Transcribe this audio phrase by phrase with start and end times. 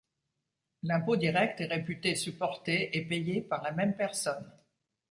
[0.81, 4.51] L'impôt direct est réputé supporté et payé par la même personne.